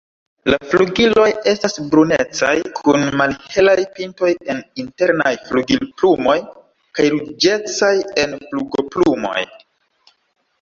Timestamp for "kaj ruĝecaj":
7.01-7.93